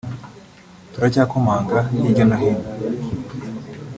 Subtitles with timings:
[0.93, 2.67] turacyakomanga hirya no hino